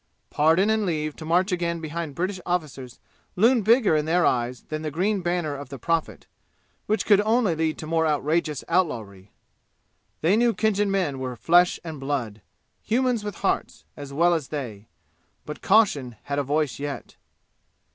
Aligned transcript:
Pardon 0.31 0.71
and 0.71 0.83
leave 0.83 1.15
to 1.17 1.25
march 1.25 1.51
again 1.51 1.79
behind 1.79 2.15
British 2.15 2.39
officers 2.43 2.97
loomed 3.35 3.63
bigger 3.65 3.95
in 3.95 4.05
their 4.05 4.25
eyes 4.25 4.63
than 4.69 4.81
the 4.81 4.89
green 4.89 5.21
banner 5.21 5.53
of 5.53 5.69
the 5.69 5.77
Prophet, 5.77 6.25
which 6.87 7.05
could 7.05 7.21
only 7.21 7.53
lead 7.53 7.77
to 7.77 7.85
more 7.85 8.07
outrageous 8.07 8.63
outlawry. 8.67 9.29
They 10.21 10.35
knew 10.35 10.55
Khinjan 10.55 10.89
men 10.89 11.19
were 11.19 11.35
flesh 11.35 11.79
and 11.83 11.99
blood 11.99 12.41
humans 12.81 13.23
with 13.23 13.35
hearts 13.45 13.85
as 13.95 14.11
well 14.11 14.33
as 14.33 14.47
they. 14.47 14.87
But 15.45 15.61
caution 15.61 16.15
had 16.23 16.39
a 16.39 16.43
voice 16.43 16.79
yet. 16.79 17.15